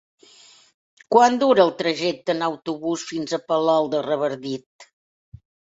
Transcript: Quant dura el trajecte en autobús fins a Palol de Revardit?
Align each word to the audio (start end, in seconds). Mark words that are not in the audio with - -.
Quant 1.15 1.37
dura 1.43 1.63
el 1.67 1.75
trajecte 1.83 2.35
en 2.37 2.43
autobús 2.49 3.07
fins 3.13 3.39
a 3.39 3.43
Palol 3.53 3.95
de 3.95 4.05
Revardit? 4.11 4.93